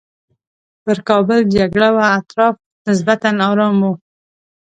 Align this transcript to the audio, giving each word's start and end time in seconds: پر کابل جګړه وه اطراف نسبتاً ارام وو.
پر 0.83 0.97
کابل 1.09 1.39
جګړه 1.55 1.89
وه 1.95 2.05
اطراف 2.19 2.55
نسبتاً 2.87 3.29
ارام 3.49 3.75
وو. 3.83 3.91